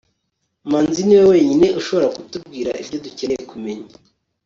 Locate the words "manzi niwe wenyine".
0.69-1.67